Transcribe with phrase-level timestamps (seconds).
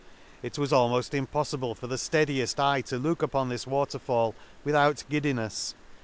[0.41, 5.75] —It was almoft impoffible for the fteadieft eye to look upon this waterfall without giddinefs.